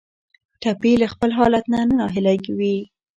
[0.61, 2.75] ټپي له خپل حالت نه ناهیلی وي.